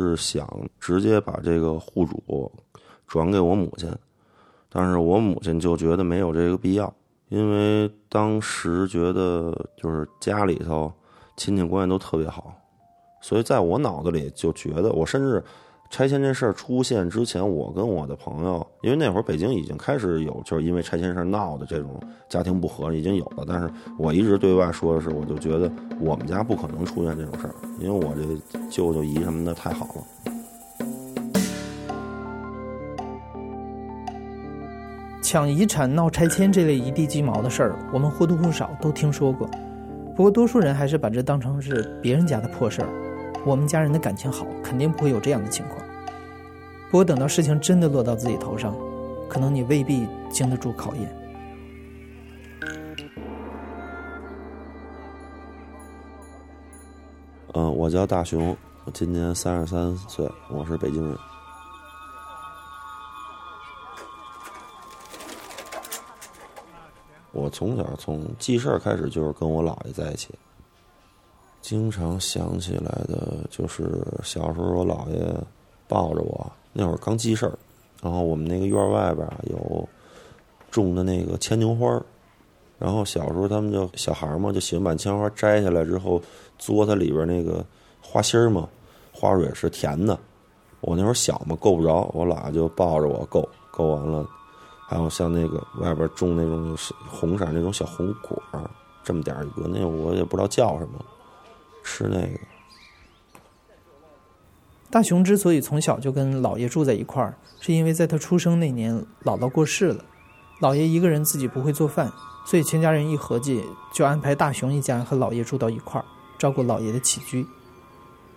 [0.00, 2.52] 是想直接把这个户主
[3.06, 3.90] 转给我母亲，
[4.68, 6.92] 但是我母亲就觉得没有这个必要，
[7.28, 10.92] 因为当时觉得就是家里头
[11.36, 12.52] 亲戚关系都特别好，
[13.20, 15.42] 所以在我脑子里就觉得，我甚至
[15.88, 25.70] 拆迁这事儿出现之前，我跟我的朋友，因为那会儿北京已经开始有就是因为拆迁事儿闹的这种家庭不和已经有了，但是我一直对外说的是，我就觉得
[26.00, 28.22] 我们家不可能出现这种事儿，因为我这
[28.68, 30.02] 舅舅姨什么的太好了。
[35.22, 39.48] 抢遗产、闹拆迁这类一地鸡毛的事儿，我们或多或少都听说过。
[40.14, 42.88] 不过，多数人还是把这当成是别人家的破事儿。
[43.46, 45.78] 我们家人的感情好，肯定不会有这样的情况。
[46.90, 48.74] 不过，等到事情真的落到自己头上，
[49.28, 51.16] 可能你未必经得住考验。
[57.52, 61.16] 嗯，我叫大熊，我今年三十三岁，我是北京人。
[67.30, 70.34] 我从小从记事儿开始就是跟我姥爷在一起，
[71.66, 75.34] 经常想起来的就是小时候我姥爷
[75.88, 77.58] 抱着我，那会儿刚记事儿，
[78.00, 79.88] 然后我们那个院外边有
[80.70, 82.06] 种的那个牵牛花儿
[82.78, 86.22] 然后小时候他们就小孩儿嘛，就喜欢把牵牛花摘下来之后
[86.56, 87.66] 嘬它里边那个
[88.00, 88.68] 花心儿嘛，
[89.12, 90.16] 花蕊是甜的。
[90.82, 94.24] 我那会儿小嘛，够不着，我姥爷就抱着我够，够完了。
[94.86, 96.76] 还有像那个外边种那种
[97.10, 98.40] 红色那种小红果
[99.02, 101.04] 这么点一个，那我也不知道叫什么，
[101.86, 102.40] 吃那个。
[104.90, 110.04] 大雄之所以从小就跟姥爷住在一块儿，是因为在他出生那年，姥姥过世了，
[110.60, 112.10] 姥爷一个人自己不会做饭，
[112.44, 113.62] 所以全家人一合计，
[113.94, 116.04] 就安排大雄一家和姥爷住到一块儿，
[116.38, 117.46] 照顾姥爷的起居。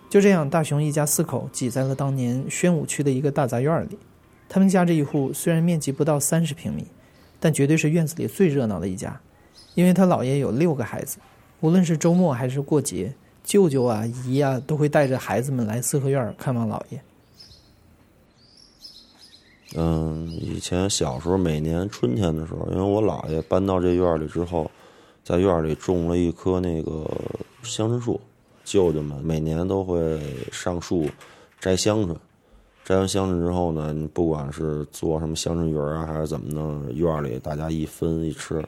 [0.08, 3.98] 就这样，大雄一家四口挤在了当年宣武区的一个大杂院里。
[4.48, 6.88] 他们家这一户虽然面积不到三十平米，
[7.38, 9.20] 但绝对是院子里最热闹的一家，
[9.74, 11.18] 因为他姥爷有六个孩子，
[11.60, 17.00] 无论是周末还是过节，舅舅啊、姨啊都会带着孩子们来四合院看望姥爷。
[19.76, 24.68] 嗯，以前小时候每年春天的时候，因为我姥爷搬到这院里之后，
[25.22, 27.08] 在院里种了一棵那个
[27.62, 28.20] 香椿树，
[28.64, 30.20] 舅舅们每年都会
[30.50, 31.06] 上树
[31.60, 32.16] 摘香椿。
[32.84, 38.64] 摘完香椿之后呢，你不管是做什么香椿鱼啊，还是怎么的，院里大家一分一吃，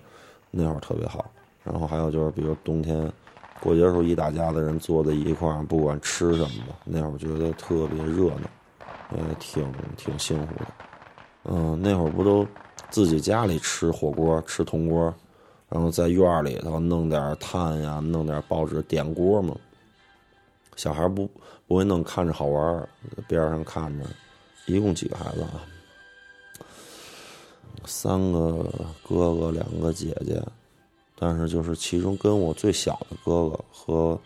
[0.52, 1.28] 那会儿特别好。
[1.64, 3.12] 然后还有就是，比如冬天
[3.62, 8.50] 过节时候，一大家子人坐在一块儿，不管吃什么吧，那会儿觉得特别热闹，
[9.16, 10.66] 也挺挺幸福的。
[11.44, 12.44] 嗯，那会儿不都
[12.90, 15.14] 自己家里吃火锅、吃铜锅，
[15.68, 19.54] 然后在院里头弄点炭呀，弄点报纸点锅嘛。
[20.74, 21.30] 小孩不
[21.68, 22.88] 不会弄，看着好玩儿
[23.28, 24.04] 边上看着。
[24.66, 25.62] 一共几个孩子啊？
[27.84, 28.64] 三个
[29.06, 30.42] 哥哥，两个姐姐。
[31.24, 34.20] 但是就是其中跟我最小的哥哥和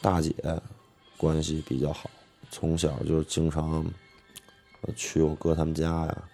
[0.00, 0.34] 大姐
[1.16, 2.10] 关系比较好，
[2.50, 3.86] 从小就经常
[4.96, 6.24] 去我哥他们家呀，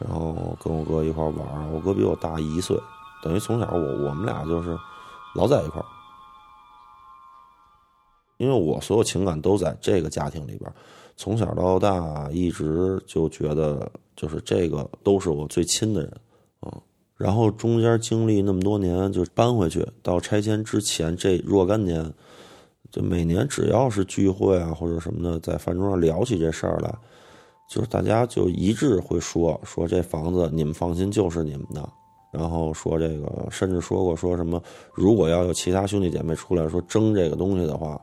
[0.00, 2.76] 然后跟我哥一块玩我哥比我大一岁，
[3.22, 4.76] 等于从小我我们俩就是
[5.36, 5.86] 老在一块儿。
[8.38, 10.68] 因为我所有情感都在这个家庭里边，
[11.16, 16.20] 从小到大一直就觉得就是这个都是我最亲的人，
[16.58, 16.82] 啊，
[17.16, 22.12] 然后中间经历那么多年，就搬回去到拆迁之前这若干年，
[22.90, 26.94] 就每年只要是聚会啊或者什么的，在饭桌上聊起这事儿来，
[27.68, 31.88] 就是大家就一致会说 说这房子你们放心就是你们的，
[32.32, 34.62] 然后说这个甚至说过说什么
[34.94, 38.00] 如果要有其他兄弟姐妹出来说争这个东西的话。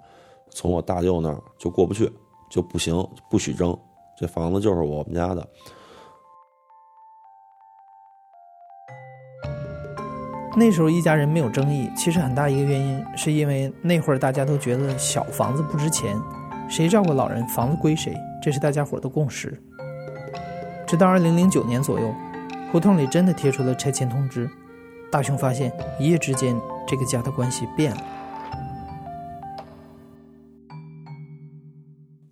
[0.56, 2.08] 从我大舅那儿就过不去，
[2.48, 2.94] 就不行，
[3.28, 3.76] 不许争。
[4.16, 5.50] 这房子就是我们家的。
[10.56, 16.16] 那时候一家人没有争议，其实很大一个原因是因为那会儿大家都觉得小房子不值钱，
[16.70, 19.60] 谁照顾老人，房子归谁，这是大家伙的共识。
[20.86, 22.14] 直到二零零九年左右，
[22.72, 24.48] 胡同里真的贴出了拆迁通知，
[25.12, 26.56] 大雄发现一夜之间
[26.88, 28.04] 这个家的关系变了。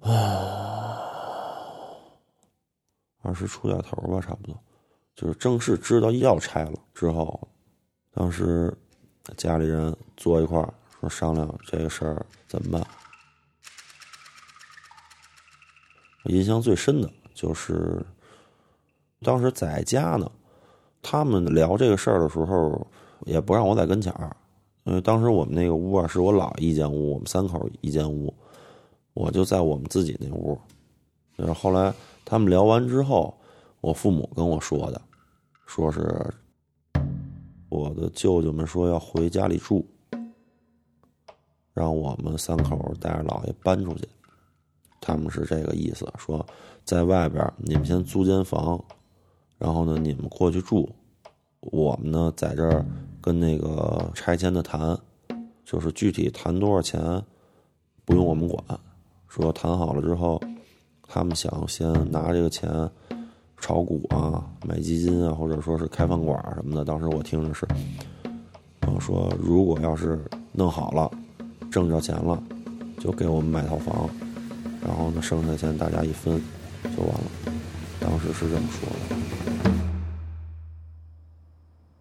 [3.24, 4.56] 二十出点头吧，差不多，
[5.15, 7.47] 就是正式知道要拆了之后，
[8.13, 8.73] 当时
[9.37, 12.87] 家里人坐一块儿说商量这个事儿怎么办。
[16.23, 18.05] 我印象最深的就是
[19.21, 20.29] 当时在家呢，
[21.01, 22.85] 他们聊这个事儿的时候
[23.25, 24.35] 也不让我在跟前儿，
[24.83, 28.33] 因为当时我们那个屋啊是我姥一间屋，我们三口一间屋，
[29.13, 30.59] 我就在我们自己那屋。
[31.37, 31.93] 就是后来
[32.25, 33.35] 他们聊完之后，
[33.79, 35.01] 我父母跟我说的，
[35.65, 36.31] 说是
[37.71, 39.85] 我的舅舅们说要回家里住，
[41.73, 44.06] 让我们三口带着姥爷搬出去。
[45.00, 46.45] 他们是这个意思，说
[46.83, 48.83] 在外边你们先租间房，
[49.57, 50.89] 然后呢你们过去住，
[51.62, 52.85] 我们呢在这儿
[53.21, 55.00] 跟那个拆迁的谈，
[55.63, 57.24] 就是具体谈多少钱，
[58.03, 58.62] 不用我们管。
[59.29, 60.41] 说谈好了之后，
[61.07, 62.69] 他们想先拿这个钱
[63.61, 66.83] 炒股啊、买基金啊，或者说是开饭馆什么的。
[66.83, 67.65] 当时我听着是，
[68.81, 70.19] 然后说如果要是
[70.51, 71.09] 弄好了，
[71.71, 72.41] 挣着钱了，
[72.99, 74.09] 就给我们买套房。
[74.83, 76.41] 然后呢，剩下钱大家一分
[76.97, 77.31] 就完了。
[77.99, 79.15] 当时是这么说的。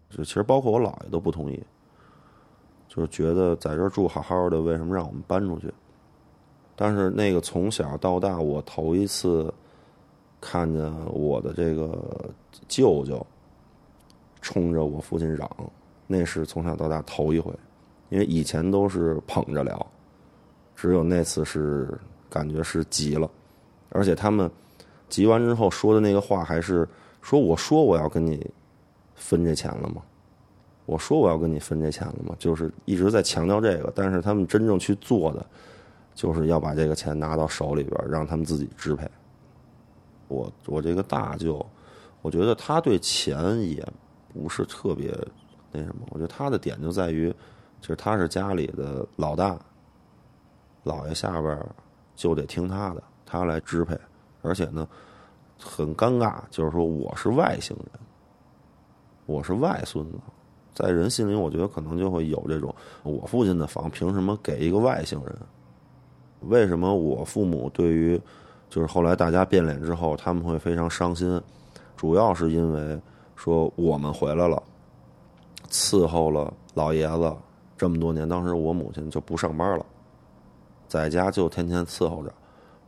[0.09, 1.63] 就其实包括我姥爷都不同意，
[2.89, 5.71] 就是觉得在这儿住好好的，为什么让我们搬出去？
[6.75, 9.53] 但是那个从小到大，我头一次
[10.41, 10.83] 看见
[11.13, 12.29] 我的这个
[12.67, 13.25] 舅舅
[14.41, 15.49] 冲着我父亲嚷，
[16.07, 17.53] 那是从小到大头一回，
[18.09, 19.87] 因为以前都是捧着聊，
[20.75, 21.87] 只有那次是。
[22.33, 23.29] 感觉是急了，
[23.89, 24.49] 而且他们
[25.09, 26.87] 急完之后说的那个话还是
[27.21, 28.49] 说：“我说我要跟你
[29.15, 30.01] 分这钱了吗？
[30.85, 35.45] 我说我要跟你分这钱了吗？”就是一直在强调这个，但是他们真正去做的，
[36.15, 39.05] 就是要把这个钱拿到手里边，让他们自己支配。
[40.31, 41.63] 我我这个大舅，
[42.21, 43.85] 我觉得他对钱也
[44.33, 45.11] 不是特别
[45.71, 47.29] 那什么，我觉得他的点就在于，
[47.79, 49.59] 就是他是家里的老大，
[50.83, 51.59] 姥爷下边。
[52.13, 53.97] 就得听他的，他来支配，
[54.43, 54.87] 而且呢，
[55.57, 57.87] 很尴尬，就是说我是外星人，
[59.25, 60.19] 我是外孙子，
[60.71, 65.35] 在人心里，我觉得可能就会有这种，我父亲的房凭什么给一个外星人？
[66.41, 68.21] 为什么我父母对于，
[68.71, 71.39] 就是后来大家变脸之后，他们会非常伤心，
[71.97, 72.97] 主要是因为
[73.35, 74.63] 说我们回来了，
[75.69, 77.35] 伺候了老爷子
[77.77, 79.85] 这么多年，当时我母亲就不上班了。
[80.87, 82.33] 在家就天天伺候着，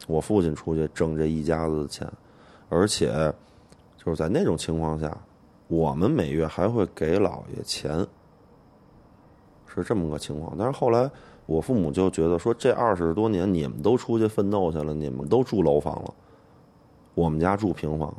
[0.07, 2.09] 我父亲出去挣这一家子的钱，
[2.69, 3.11] 而且
[3.97, 5.17] 就是在那种情况下，
[5.67, 8.07] 我们每月还会给老爷钱，
[9.67, 10.55] 是这么个情况。
[10.57, 11.11] 但是后来
[11.45, 16.13] 我父母就觉得说，这二十多年你们都出去奋斗去了，你们都住楼房了，
[17.15, 18.13] 我们家住平房，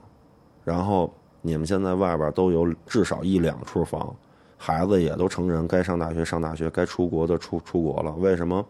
[0.63, 4.15] 然后你们现在外边都有至少一两处房，
[4.57, 8.65] 孩子也都成人，该上大学上大学，该出国的出出国了，为什么？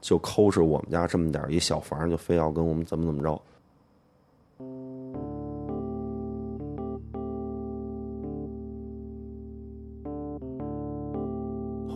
[0.00, 3.40] 就抠着我们家这么点一小房，就非要跟我们怎么怎么着。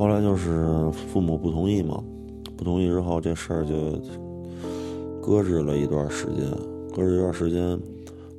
[0.02, 2.02] 后来就是父母不同意嘛，
[2.56, 3.73] 不同意之后这事儿就
[5.23, 6.44] 搁置了一段时间，
[6.92, 7.78] 搁置一段时间。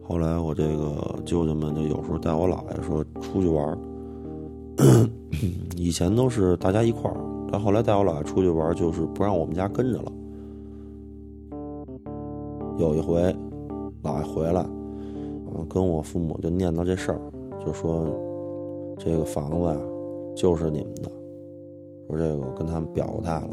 [0.05, 3.77] 后来我这个舅舅们就有时候带我姥爷说出去玩儿
[5.77, 7.15] 以前都是大家一块儿。
[7.49, 10.11] 但后来带我姥爷出去玩儿，就是不让我们家跟着了。
[12.77, 13.33] 有一回，
[14.03, 14.65] 姥爷回来，
[15.69, 17.21] 跟我父母就念叨这事儿，
[17.65, 18.05] 就说
[18.97, 19.77] 这个房子呀，
[20.35, 21.09] 就是你们的。
[22.15, 23.49] 说这个跟他们表过态了。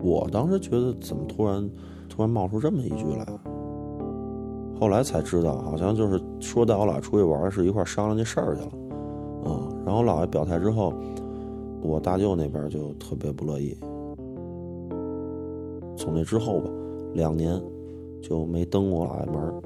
[0.00, 1.70] 我当时觉得怎么突然
[2.08, 3.26] 突然冒出这么一句来？
[4.78, 8.70] 后来才知道，好像就是说带我姥出去玩，是一块商量这事儿去了。
[9.46, 10.92] 嗯，然后姥爷表态之后。
[11.82, 13.76] 我大舅那边就特别不乐意，
[15.96, 16.68] 从那之后吧，
[17.14, 17.62] 两年
[18.20, 19.62] 就没登过姥爷门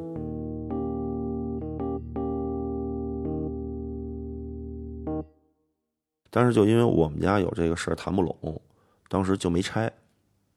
[6.30, 8.60] 但是就因为我们家有这个事儿谈不拢，
[9.08, 9.92] 当时就没拆。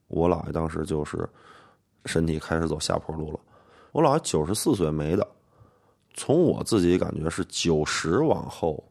[0.08, 1.28] 我姥爷当时就是
[2.06, 3.40] 身体开始走下坡路了。
[3.92, 5.26] 我姥爷九十四岁没的，
[6.14, 8.82] 从我自己感觉是九十往后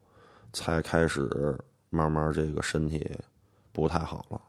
[0.52, 1.58] 才开始。
[1.96, 3.08] 慢慢这个身体
[3.72, 4.42] 不太好了，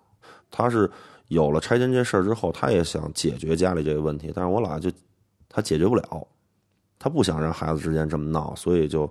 [0.50, 0.91] 他是
[1.29, 4.91] 有了拆迁这事儿之后，他也想解决家里这个问题，但是我姥爷就
[5.47, 6.26] 他解决不了，
[6.99, 9.07] 他不想让孩子之间这么闹，所以就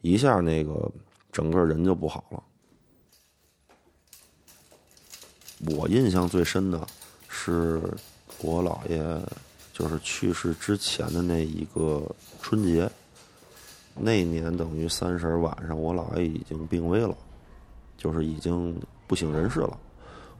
[0.00, 0.90] 一下那个
[1.30, 2.42] 整个人就不好了。
[5.64, 6.86] 我印象最深的
[7.28, 7.80] 是
[8.42, 9.02] 我姥爷
[9.72, 12.02] 就是去世之前的那一个
[12.42, 12.90] 春节，
[13.94, 17.16] 那年等于三十晚上，我姥爷已经病危了，
[17.96, 19.78] 就是已经不省人事了。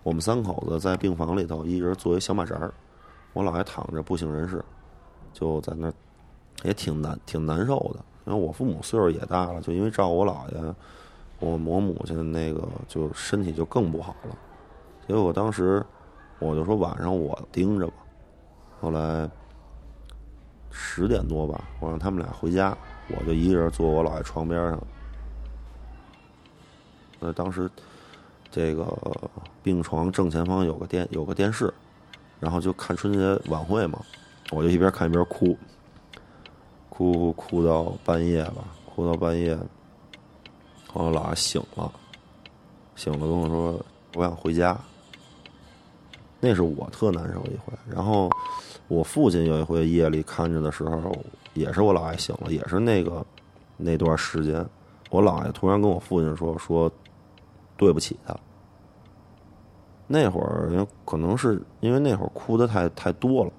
[0.02, 2.73] 我们三口子在病房里头，一人坐一小马扎儿，
[3.32, 4.62] 我姥爷躺着不省人事，
[5.32, 5.90] 就在那
[6.62, 8.04] 也挺难挺难受的。
[8.26, 10.75] 因为我父母岁数也大了，就因为照顾我姥爷，
[11.40, 14.37] 我我母亲那个就身体就更不好了。
[15.08, 15.84] 结果当时
[16.38, 17.94] 我就说晚上我盯着吧，
[18.80, 19.28] 后来
[20.70, 22.76] 十点多吧，我让他们俩回家，
[23.08, 24.78] 我就一个人坐我姥爷床边上。
[27.18, 27.70] 那当时
[28.50, 28.86] 这个
[29.62, 31.72] 病床正前方有个电有个电视，
[32.38, 34.00] 然后就看春节晚会嘛，
[34.50, 35.56] 我就一边看一边哭，
[36.90, 39.56] 哭哭到半夜吧，哭到半夜，
[40.92, 41.90] 我姥爷醒了，
[42.96, 43.80] 醒了跟我说
[44.14, 44.78] 我想回家。
[46.46, 48.30] 那是我特难受一回，然后
[48.86, 51.12] 我父亲有一回夜里看着的时候，
[51.54, 53.26] 也是我姥爷醒了，也是那个
[53.76, 54.64] 那段时间，
[55.10, 56.88] 我姥爷突然跟我父亲说说
[57.76, 58.32] 对不起他。
[60.06, 63.50] 那会儿因为可能是因为那会儿哭的太太多了，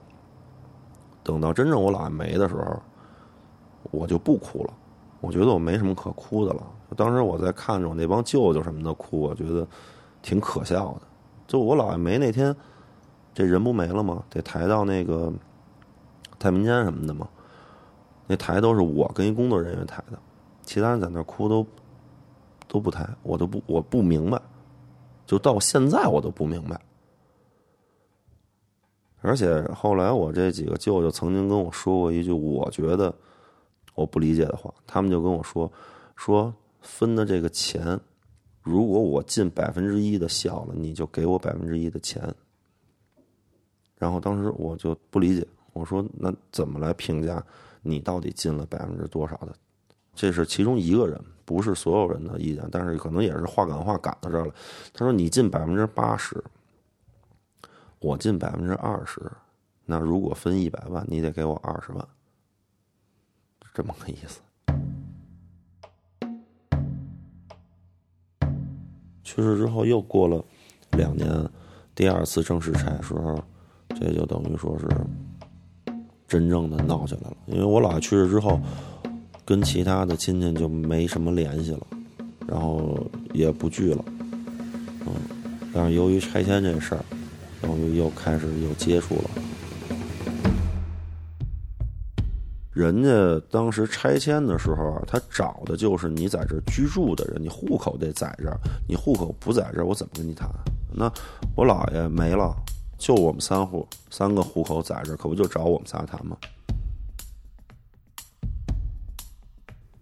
[1.23, 2.81] 等到真正我姥爷没的时候，
[3.91, 4.73] 我就不哭了，
[5.19, 6.63] 我觉得我没什么可哭的了。
[6.95, 9.67] 当时我在看着我那帮舅舅什么的哭，我觉得
[10.21, 11.01] 挺可笑的。
[11.47, 12.55] 就我姥爷没那天，
[13.37, 14.23] 这人不没了吗？
[14.31, 15.31] 得抬到那个
[16.39, 17.29] 太平间什么的吗。
[18.25, 20.17] 那抬都是我跟一工作人员抬的，
[20.63, 21.63] 其他人在那哭都
[22.67, 24.41] 都不抬，我都不我不明白，
[25.27, 26.81] 就到现在我都不明白。
[29.21, 33.13] 而且后来我这几个舅舅曾经跟我说过一句我觉得
[33.93, 35.71] 我不理解的话，他们就跟我说
[36.15, 36.51] 说
[36.81, 37.99] 分的这个钱。
[38.63, 42.33] 如果我进百分之一的孝了，你就给我百分之一的钱。
[43.97, 47.43] 然后当时我就不理解，我说那怎么来评价
[47.81, 49.53] 你到底进了百分之多少的？
[50.13, 54.53] 这是其中一个人，不是所有人的意见，但是可能也是话赶话赶到这儿了。
[54.93, 56.43] 他说你进百分之八十，
[57.99, 59.21] 我进百分之二十，
[59.85, 62.07] 那如果分一百万，你得给我二十万，
[63.73, 64.41] 这么个意思。
[69.23, 70.43] 去世之后又过了
[70.91, 71.47] 两年，
[71.93, 73.43] 第二次正式拆的时候，
[73.99, 74.87] 这就等于说是
[76.27, 77.37] 真正的闹起来了。
[77.47, 78.59] 因为我姥爷去世之后，
[79.45, 81.87] 跟其他的亲戚就没什么联系了，
[82.47, 82.97] 然后
[83.33, 84.05] 也不聚了，
[85.05, 85.13] 嗯。
[85.73, 87.05] 但是由于拆迁这事儿，
[87.61, 89.29] 然后又开始有接触了。
[92.73, 93.09] 人家
[93.49, 100.47] 当时拆迁的时候啊，他找的就是你在这居住的人，你户口得在这儿，你户口不在这儿，我怎么跟你谈？
[100.93, 101.11] 那
[101.55, 102.55] 我姥爷没了，
[102.97, 106.35] 就我们三户，三个户口在这儿，可不就找我们仨谈吗？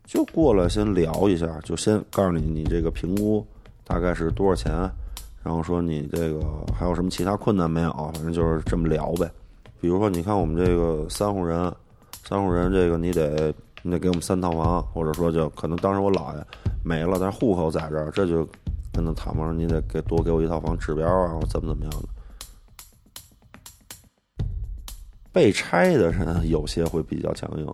[0.05, 3.45] 就过来先聊一下，就先告诉你你这个评估
[3.83, 4.71] 大概是多少钱，
[5.43, 6.41] 然后说你这个
[6.73, 7.91] 还有什么其他困难没有？
[8.13, 9.29] 反正就是这么聊呗。
[9.81, 11.73] 比如说，你看我们这个三户人。
[12.27, 16.43] 三户人，这个你得你得给我们三套房，或者说就可能当时我姥爷
[16.83, 18.43] 没了，但是户口在这儿，这就
[18.91, 22.14] 跟他谈嘛，你得给多给我一套房指标啊，或怎么怎么样的。
[25.35, 27.65] 被拆的人有些会比较强硬，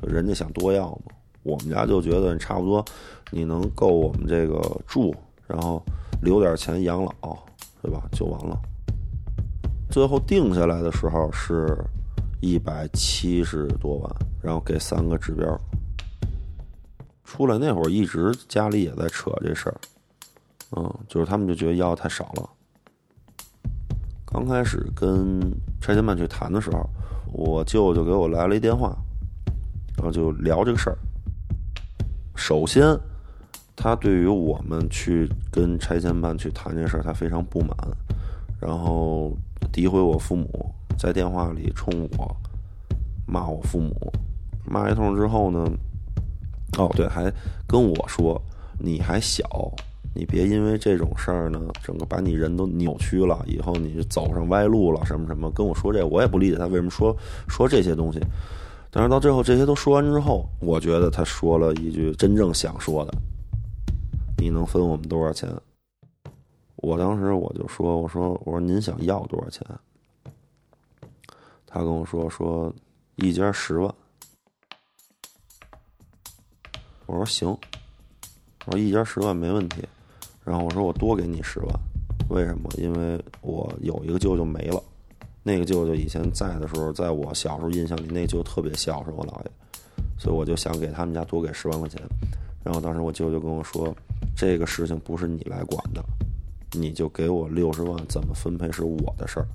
[0.00, 1.12] 就人家想多要嘛。
[1.42, 2.84] 我们家就觉得差不多，
[3.32, 5.12] 你能够我们这个住，
[5.48, 5.82] 然后
[6.22, 7.36] 留点钱养老，
[7.82, 8.08] 对吧？
[8.12, 8.56] 就完了。
[9.90, 11.76] 最后定下来的时候是。
[12.42, 15.60] 一百七十多万，然后给三个指标。
[17.22, 19.76] 出来那会儿，一直家里也在扯这事儿，
[20.74, 22.48] 嗯，就是他们就觉得要太少了。
[24.32, 25.40] 刚开始跟
[25.80, 26.88] 拆迁办去谈的时候，
[27.32, 28.96] 我舅舅给我来了一电话，
[29.96, 30.96] 然后就聊这个事儿。
[32.36, 32.98] 首先，
[33.74, 37.76] 他对于我们去跟拆迁办去谈这事儿，他非常不满，
[38.60, 39.36] 然后
[39.72, 40.74] 诋毁我父母。
[40.98, 42.36] 在电话里冲我
[43.26, 44.12] 骂我父母，
[44.66, 45.64] 骂一通之后呢，
[46.76, 47.32] 哦对，还
[47.66, 48.38] 跟我说
[48.78, 49.48] 你还小，
[50.12, 57.16] 你别因为这种事儿呢，整个把你人都扭曲了，以后你就走上歪路了，什么什么，跟我说这，我也不理解他为什么说
[57.48, 58.20] 说这些东西。
[58.90, 63.14] 但是到最后这些都说完之后，我觉得他说了一句真正想说的
[64.36, 65.48] ：“你能分我们多少钱？”
[66.74, 69.64] 我当时我就说：“我说我说您想要多少钱？”
[71.72, 72.74] 他跟我说说
[73.14, 73.94] 一家十万，
[77.06, 77.48] 我说行，
[78.66, 79.84] 我说一家十万没问题，
[80.50, 81.68] 然后我说我多给你十万，
[82.28, 82.68] 为什么？
[82.76, 84.82] 因为我有一个舅舅没了，
[85.44, 89.50] 那个舅舅以前在的时候，在我小时候印象里，那舅特别孝顺我姥爷，
[90.18, 92.02] 所以我就想给他们家多给十万块钱。
[92.64, 93.94] 然后当时我舅舅跟我说，
[94.36, 96.02] 这个事情不是你来管的，
[96.72, 99.46] 你就给我六十万，怎么分配是我的事儿。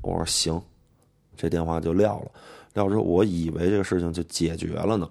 [0.00, 0.62] 我说行，
[1.36, 2.30] 这电话就撂了。
[2.74, 5.10] 撂之后，我以为这个事情就解决了呢。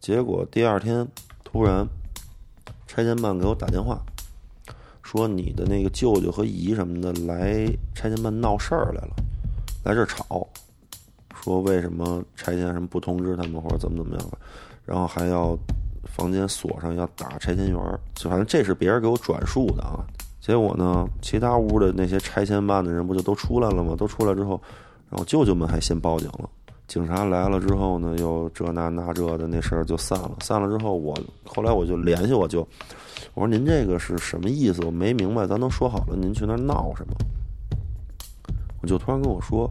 [0.00, 1.06] 结果第二天
[1.52, 1.84] 突然，
[2.86, 4.00] 拆迁办给我打电话，
[5.02, 9.16] 说你的那个舅舅和姨什么的来拆迁办闹事儿来了，
[9.84, 10.46] 来这儿吵，
[11.34, 14.38] 说为什么拆迁什么不通知他们或者怎么怎么样的，
[14.84, 15.58] 然后还要
[16.04, 17.76] 房间锁上，要打拆迁员
[18.14, 20.06] 就反正这是别人给我转述的啊。
[20.40, 23.96] 结果呢，其他屋的那些拆迁办的人不就都出来了吗？
[23.96, 24.60] 都出来之后，
[25.10, 26.48] 然后舅舅们还先报警了。
[26.90, 30.32] 警察来了之后呢，又这那那这的那事儿就散了。
[30.40, 32.66] 散了之后，我后来我就联系我舅，
[33.32, 34.84] 我说您这个是什么意思？
[34.84, 37.14] 我没明白，咱都说好了，您去那儿闹什么？
[38.82, 39.70] 我舅突然跟我说，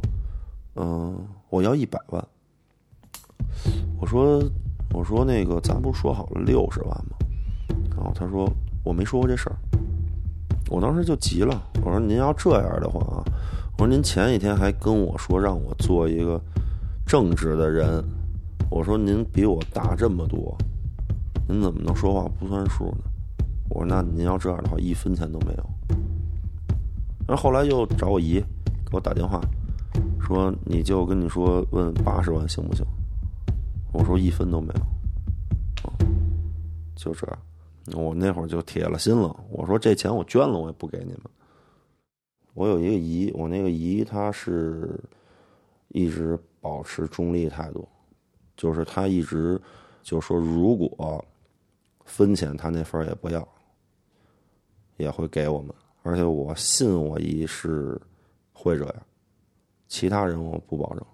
[0.78, 1.14] 嗯，
[1.50, 2.26] 我要一百万。
[4.00, 4.42] 我说，
[4.94, 7.18] 我说那个咱不是说好了六十万吗？
[7.98, 8.50] 然后他说
[8.82, 9.58] 我没说过这事儿。
[10.70, 13.20] 我当时就急了，我说：“您要这样的话啊，
[13.74, 16.40] 我说您前几天还跟我说让我做一个
[17.10, 18.06] 正直的人，
[18.70, 20.56] 我说您比我大这么多，
[21.48, 22.98] 您怎么能说话不算数呢？
[23.68, 25.70] 我说那您要这样的话，一分钱都没有。
[27.28, 28.40] 然后后来又找我姨
[28.86, 29.42] 给我打电话，
[30.22, 32.86] 说你就跟你说问八十万行不行？
[33.92, 35.92] 我说一分都没有，
[36.96, 37.40] 就这样。”
[38.00, 41.22] 我那会儿就铁了心了，我说这钱我捐了，我也不给你们。
[42.54, 45.00] 我有一个姨，我那个姨她是
[45.88, 47.88] 一直保持中立态度，
[48.56, 49.60] 就是他一直
[50.02, 51.24] 就说，如果
[52.06, 53.48] 分钱，他那份也不要，
[54.98, 55.74] 也会给我们。
[56.04, 58.00] 而且我信我姨是
[58.54, 58.96] 会这样，
[59.88, 61.06] 其他人我不保证，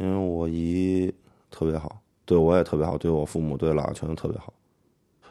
[0.00, 1.14] 因为我姨
[1.50, 4.52] 特别好，对我也特别好，对我父母、对姥姥全都特别好。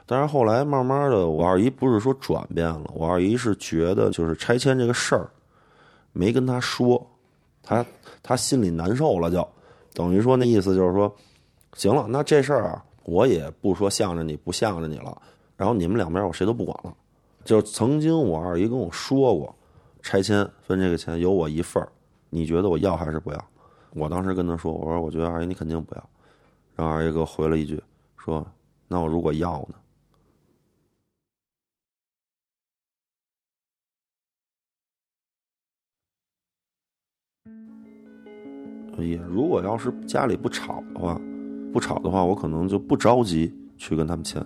[0.05, 5.29] 但是后来慢慢的，我二姨不是说转变了，我二姨是觉得就是拆迁这个事儿，
[6.13, 7.05] 没跟他说，
[7.67, 7.85] 他
[8.23, 9.45] 他心里难受了，就
[9.93, 11.13] 等于说那意思就是说，
[11.73, 15.21] 行了，那这事儿啊，我也不说向着你不向着你了，
[15.57, 16.95] 然后你们两边我谁都不管了。
[17.43, 19.53] 就曾经我二姨跟我说过，
[20.01, 21.89] 拆迁分这个钱有我一份儿，
[22.29, 23.45] 你觉得我要还是不要？
[23.91, 26.09] 我当时跟他说，我说我觉得二姨你肯定不要，
[26.73, 27.83] 然后二姨给我回了一句，
[28.15, 28.45] 说
[28.87, 29.75] 那我如果要呢？
[39.03, 41.19] 也，如果要是家里不吵的话，
[41.71, 44.43] 不吵的话，我可能就不着急去跟他们签。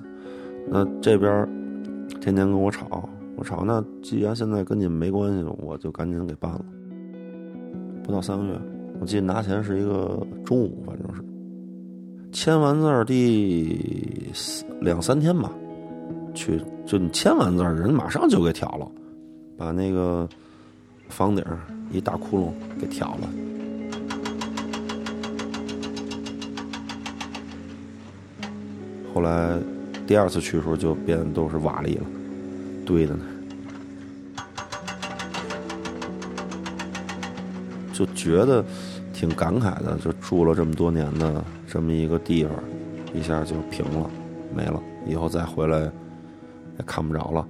[0.70, 1.48] 那这边
[2.20, 6.66] 天天跟我吵，我吵，那既然现在跟你们没关系，我就赶紧给办了。
[8.04, 8.60] 不到三个月，
[9.00, 11.24] 我记得拿钱是一个中午，反正是
[12.32, 13.78] 签完字儿第
[14.82, 15.52] 两三天吧，
[16.34, 18.90] 去就你签完字儿，人马上就给挑了，
[19.58, 20.28] 把那个
[21.10, 21.44] 房顶
[21.92, 23.30] 一大窟窿给挑了。
[29.14, 29.58] 后来
[30.08, 32.06] 第二次去的时候，就变都是瓦砾了，
[32.86, 33.26] 堆的呢，
[37.94, 38.64] 就觉得
[39.14, 39.98] 挺感慨的。
[39.98, 42.54] 就住了这么多年的这么一个地方，
[43.14, 44.10] 一下就平了，
[44.56, 47.46] 没了，以后再回来也看不着了。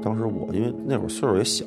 [0.00, 1.66] 当时我因为那会儿岁数也小，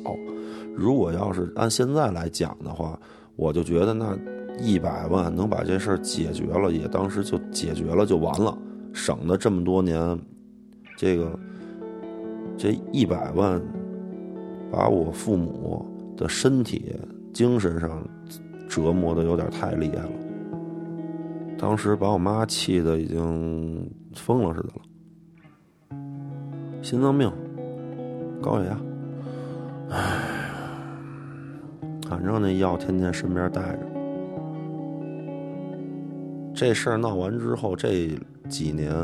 [0.74, 2.98] 如果要是按现在来讲的话，
[3.36, 4.18] 我就觉得那。
[4.58, 8.56] 一百万能把这事儿解决了，也当时就解决了就完了，
[8.92, 10.18] 省得这么多年，
[10.96, 11.38] 这个
[12.56, 13.60] 这一百万
[14.70, 15.84] 把我父母
[16.16, 16.94] 的身体、
[17.32, 18.06] 精神上
[18.68, 20.12] 折磨的有点太厉害了。
[21.58, 24.74] 当时把我妈气的已经疯了似的了，
[26.82, 27.32] 心脏病、
[28.40, 28.78] 高血压，
[29.90, 30.50] 唉，
[32.08, 33.93] 反正那药天天身边带着。
[36.54, 38.16] 这事儿闹完之后，这
[38.48, 38.94] 几年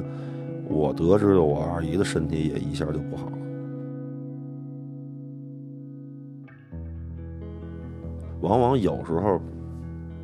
[0.69, 3.33] 我得知的，我二姨的身体也一下就不好了。
[8.41, 9.41] 往往有时候，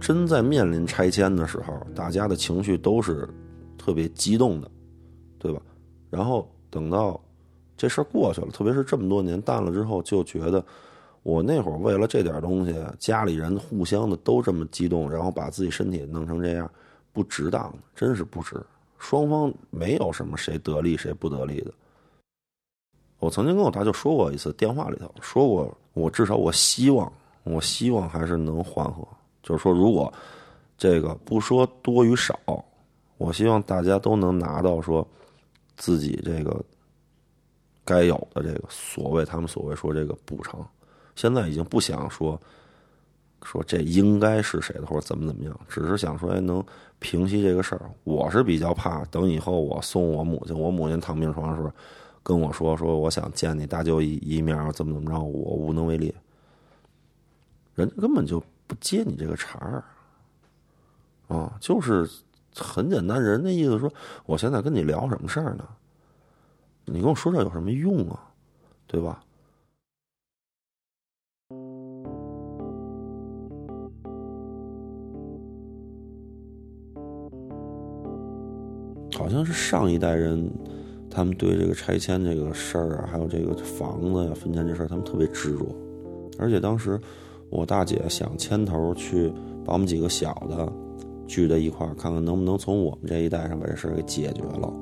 [0.00, 3.28] 真在面临拆迁的时候，大家的情绪都是
[3.76, 4.70] 特别激动的，
[5.38, 5.60] 对吧？
[6.08, 7.20] 然后等到
[7.76, 10.64] 这事儿过去了，特别是这么多年淡了之后，就觉得
[11.24, 16.70] 我那会儿为了这点东西，家里人互相的都这么激动，然后把自己身体弄成这样。
[17.16, 18.62] 不值当，真是不值。
[18.98, 21.72] 双方没有什么谁得利谁不得利的。
[23.20, 27.10] 我曾经跟我大舅说过一次，电话里头说过，我至少我希望，
[27.44, 29.02] 我希望还是能缓和。
[29.42, 30.12] 就是说，如果
[30.76, 32.38] 这个不说多与少，
[33.16, 35.06] 我希望大家都能拿到说
[35.78, 36.62] 自己这个
[37.82, 40.68] 该有的这个所谓他们所谓说这个补偿。
[41.14, 42.38] 现在已经不想说
[43.46, 46.62] 说这应该是谁的或者怎么怎么样，只是想说哎能
[46.98, 47.90] 平息这个事儿。
[48.04, 51.72] 我是比较怕等以后我送我母亲，我母亲躺病床的时候。
[52.28, 56.12] 跟我说说，我想见你大舅一一面，怎么怎么着，我无能为力。
[57.76, 59.84] 人家根本就不接你这个茬儿，
[61.28, 62.04] 啊，就是
[62.56, 63.22] 很简单。
[63.22, 63.88] 人的意思说，
[64.24, 65.64] 我现在跟你聊什么事儿呢？
[66.84, 68.28] 你跟我说这有什么用啊？
[68.88, 69.22] 对吧？
[79.26, 80.48] 好像是上一代人。
[81.10, 85.66] 他们对这个拆迁这个事儿啊，还有这个房子呀、分钱这事儿，他们特别执着。
[86.38, 87.00] 而且当时
[87.50, 89.32] 我大姐想牵头去
[89.64, 90.70] 把我们几个小的
[91.26, 94.72] 聚在一块儿，看看能不能从我们这一代上把这事儿给解决了。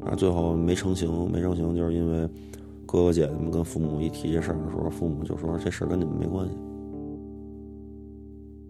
[0.00, 2.26] 然后最后没成型，没成型，就是因为
[2.84, 6.54] 哥哥姐姐们跟父母一提这事儿的时候，父母就说这事儿跟你们没关系。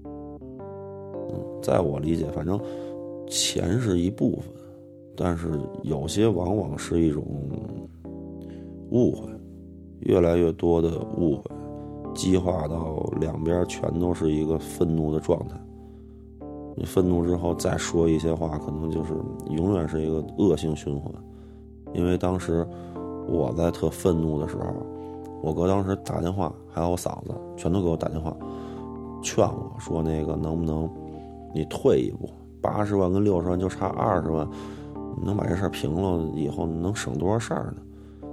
[0.05, 2.61] 嗯，在我理解，反正
[3.29, 4.53] 钱是一部分。
[5.20, 7.24] 但是有些往往是一种
[8.90, 9.28] 误会，
[10.02, 11.42] 越来越多的误会，
[12.14, 15.61] 激化到两边全都是一个愤怒的状态。
[16.76, 19.12] 你愤怒之后再说一些话，可能就是
[19.50, 21.12] 永远是一个恶性循环。
[21.92, 22.64] 因为当时
[23.26, 24.87] 我在特愤怒的时候，
[25.42, 28.37] 我哥当时打电话，还有我嫂子，全都给我打电话，
[29.20, 30.88] 劝我说：“那个能不能
[31.52, 32.31] 你退一步，
[32.62, 34.48] 八十万跟六十万就差二十万。”
[35.24, 37.83] 能把这事儿平了以后，能省多少事儿呢？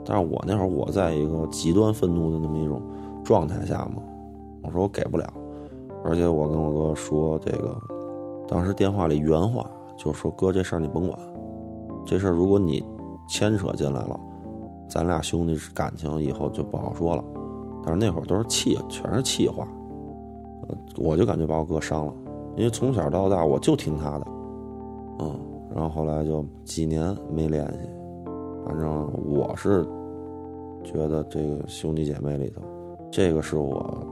[0.07, 2.79] 但是我那会儿我在一个极端愤怒的那么一种
[3.23, 4.03] 状态下嘛，
[4.61, 5.27] 我说我给不了，
[6.03, 7.75] 而且我跟我哥说这个，
[8.47, 9.65] 当时电话里原话
[9.97, 11.19] 就说：“哥，这事儿你甭管，
[12.05, 12.85] 这事儿如果你
[13.27, 14.19] 牵扯进来了，
[14.87, 17.23] 咱俩兄弟感情以后就不好说了。”
[17.83, 19.67] 但是那会儿都是气，全是气话，
[20.97, 22.13] 我就感觉把我哥伤了，
[22.55, 24.27] 因为从小到大我就听他的，
[25.19, 25.54] 嗯。
[25.75, 27.79] 然后后来就几年没联系，
[28.65, 29.83] 反正我是
[30.85, 32.61] 觉得这个兄弟姐妹里头，
[33.11, 34.07] 这个是我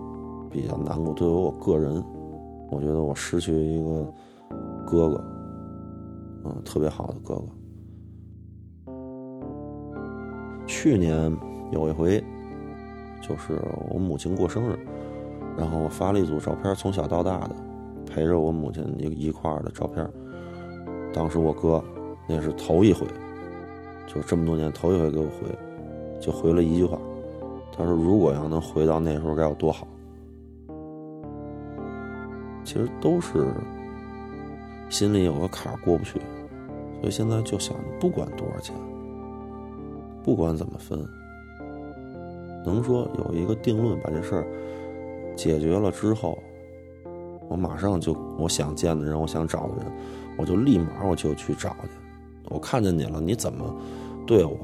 [0.52, 1.14] 比较难过。
[1.14, 2.04] 对于我个人，
[2.70, 4.14] 我觉得我失去一个
[4.86, 5.24] 哥哥，
[6.44, 7.46] 嗯，特别好的哥哥。
[10.68, 11.34] 去年
[11.72, 12.22] 有一回，
[13.22, 13.58] 就是
[13.90, 14.78] 我母亲过生日，
[15.58, 17.56] 然后我发了一组照片，从小到大的
[18.06, 20.06] 陪着我母亲一一块儿的照片。
[21.14, 21.84] 当时我哥，
[22.28, 23.06] 那是头一回，
[24.08, 25.48] 就这么多年头一回给我回，
[26.20, 26.98] 就回了一句话，
[27.72, 29.88] 他说：“如果要能回到那时候该有多好。”
[32.66, 33.46] 其实都是
[34.90, 36.20] 心里有个坎过不去，
[37.02, 38.74] 所以现在就想，不管多少钱，
[40.24, 41.06] 不管怎么分，
[42.66, 44.48] 能说有一个定论把这事儿
[45.36, 46.38] 解决了之后，
[47.50, 49.92] 我马上就我想见的人，我想找的人。
[50.38, 51.90] 我就立马我就去找去，
[52.50, 53.76] 我看见你了，你怎么
[54.26, 54.58] 对我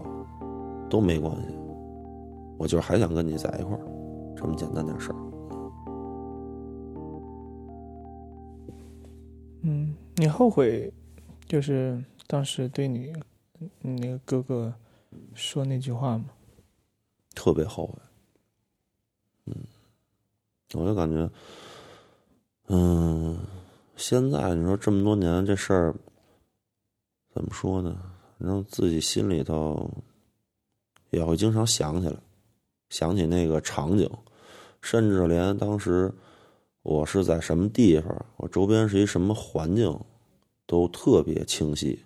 [0.89, 1.55] 都没关系，
[2.57, 3.81] 我就是还想跟你在一块儿，
[4.35, 5.15] 这么简单点事儿。
[9.61, 10.91] 嗯，你后悔
[11.45, 13.13] 就是当时对你
[13.81, 14.73] 那个哥哥
[15.33, 16.25] 说那句话吗？
[17.35, 17.93] 特别后悔。
[19.45, 19.55] 嗯，
[20.73, 21.29] 我就感觉，
[22.67, 23.37] 嗯。
[23.99, 25.93] 现在你说这么多年这事儿，
[27.33, 27.99] 怎么说呢？
[28.39, 29.91] 反正自己心里头
[31.09, 32.15] 也会经常想起来，
[32.89, 34.09] 想起那个场景，
[34.81, 36.09] 甚至连当时
[36.81, 39.99] 我是在什么地方，我周边是一什么环境，
[40.65, 42.01] 都特别清晰。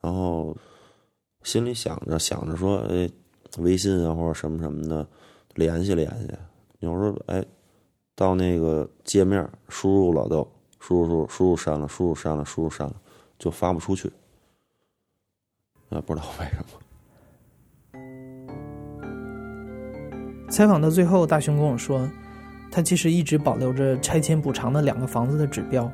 [0.00, 0.56] 然后
[1.44, 3.08] 心里想着想着说，哎，
[3.58, 5.08] 微信啊或者什么什么的
[5.54, 6.34] 联系联系。
[6.80, 7.46] 有时候哎，
[8.16, 10.44] 到那个界面输入了都。
[10.86, 12.94] 输入输入输入删了，输入删了，输入删了，
[13.40, 14.08] 就发不出去。
[15.88, 16.66] 啊，不知道为什么。
[20.48, 22.08] 采访到最后，大雄跟我说，
[22.70, 25.90] 他其实一直保留着拆迁补偿的两个房子的指标，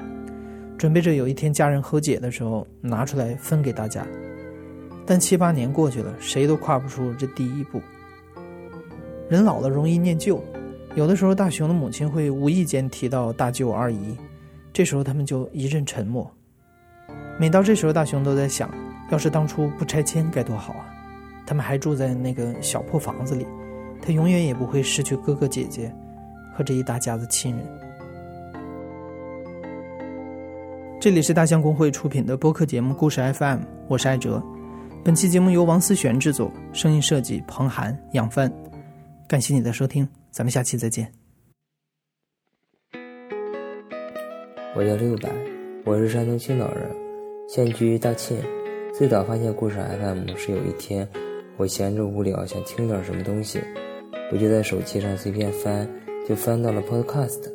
[0.77, 4.07] 准备着有一天家人和解的时候拿出来分给大家。
[5.07, 7.81] 但七八年过去了，谁都跨不出这第一步。
[9.31, 10.45] 人老了容易念旧，
[10.95, 14.15] 有的时候大雄的母亲会无意间提到大舅二姨。
[14.73, 16.31] 这时候他们就一阵沉默，
[17.39, 18.71] 每到这时候，大雄都在想，
[19.11, 20.89] 要是当初不拆迁该多好啊！
[21.47, 23.47] 他们还住在那个小破房子里，
[24.01, 25.95] 他永远也不会失去哥哥姐姐
[26.55, 27.67] 和这一大家子亲人。
[30.99, 33.59] 这里是大象公会出品的播客节目《故事 FM》，
[33.89, 34.43] 我是艾哲。
[35.05, 38.51] 本期节目由王思璇制作，声音设计彭涵、杨帆。
[39.27, 41.22] 感谢你的收听，咱们下期再见。
[44.75, 45.29] 我叫六百，
[45.85, 46.91] 我是山东青岛人，
[47.47, 48.39] 现居大庆。
[48.97, 51.07] 最早发现故事 FM 是有一天，
[51.59, 53.61] 我闲着无聊想听点什么东西，
[54.33, 55.87] 我就在手机上随便翻，
[56.27, 57.53] 就翻到了 Podcast。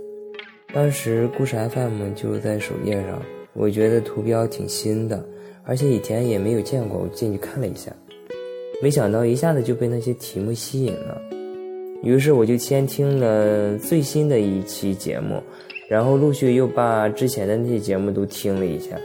[0.72, 3.20] 当时故事 FM 就在首页上。
[3.54, 5.28] 我觉得图标挺新的，
[5.64, 7.92] 而且以前也没有见过，我进去看了一下，
[8.80, 11.20] 没想到一下子就被那些题目吸引了，
[12.04, 15.42] 于是我就先听了最新的一期节目，
[15.90, 18.98] 然后陆续又把之前的那些节目都听了一下，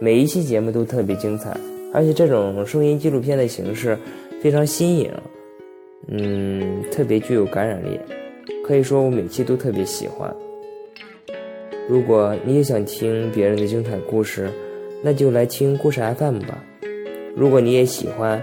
[0.00, 1.56] 每一期节目都特别精彩，
[1.92, 3.96] 而且这种声音纪录片的形式
[4.42, 5.10] 非常新颖，
[6.08, 8.00] 嗯，特别具有感染力，
[8.64, 10.34] 可以说我每期都特别喜欢。
[11.88, 14.50] 如果你也想听别人的精彩故事，
[15.04, 16.64] 那就来听故事 FM 吧。
[17.36, 18.42] 如果你也喜欢，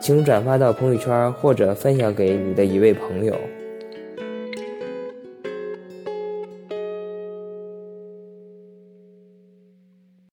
[0.00, 3.34] 请转发到朋友圈或者分享给你的一位朋友。